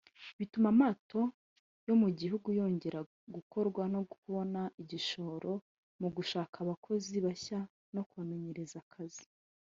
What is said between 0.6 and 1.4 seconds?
amato